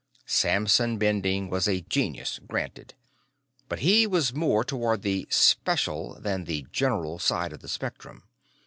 Samson 0.25 0.97
Bending 0.97 1.47
was 1.47 1.67
a 1.67 1.81
genius, 1.81 2.39
granted; 2.47 2.95
but 3.69 3.81
he 3.81 4.07
was 4.07 4.33
more 4.33 4.63
toward 4.63 5.03
the 5.03 5.27
"special" 5.29 6.19
than 6.19 6.45
the 6.45 6.65
"general" 6.71 7.19
side 7.19 7.53
of 7.53 7.59
the 7.59 7.69
spectrum. 7.69 8.23